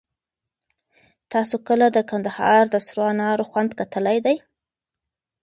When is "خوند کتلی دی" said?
3.49-4.35